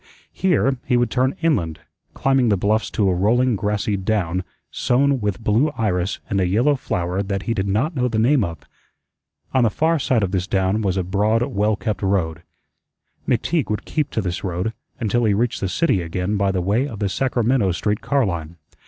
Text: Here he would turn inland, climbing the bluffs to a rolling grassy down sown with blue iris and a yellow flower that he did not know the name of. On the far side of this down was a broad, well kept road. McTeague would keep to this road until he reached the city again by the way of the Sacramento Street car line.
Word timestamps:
Here 0.33 0.79
he 0.87 0.97
would 0.97 1.11
turn 1.11 1.35
inland, 1.43 1.79
climbing 2.15 2.49
the 2.49 2.57
bluffs 2.57 2.89
to 2.89 3.07
a 3.07 3.13
rolling 3.13 3.55
grassy 3.55 3.97
down 3.97 4.43
sown 4.71 5.21
with 5.21 5.43
blue 5.43 5.69
iris 5.77 6.17
and 6.27 6.41
a 6.41 6.47
yellow 6.47 6.75
flower 6.75 7.21
that 7.21 7.43
he 7.43 7.53
did 7.53 7.67
not 7.67 7.95
know 7.95 8.07
the 8.07 8.17
name 8.17 8.43
of. 8.43 8.61
On 9.53 9.63
the 9.63 9.69
far 9.69 9.99
side 9.99 10.23
of 10.23 10.31
this 10.31 10.47
down 10.47 10.81
was 10.81 10.97
a 10.97 11.03
broad, 11.03 11.43
well 11.43 11.75
kept 11.75 12.01
road. 12.01 12.41
McTeague 13.27 13.69
would 13.69 13.85
keep 13.85 14.09
to 14.09 14.21
this 14.21 14.43
road 14.43 14.73
until 14.99 15.23
he 15.23 15.35
reached 15.35 15.61
the 15.61 15.69
city 15.69 16.01
again 16.01 16.35
by 16.35 16.51
the 16.51 16.61
way 16.61 16.87
of 16.87 16.97
the 16.97 17.07
Sacramento 17.07 17.71
Street 17.71 18.01
car 18.01 18.25
line. 18.25 18.55